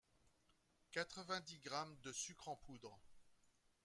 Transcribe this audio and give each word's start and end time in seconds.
quatre-vingt 0.89 1.41
dix 1.41 1.59
grammes 1.59 1.95
de 2.01 2.11
sucre 2.11 2.47
en 2.49 2.55
poudre 2.55 2.99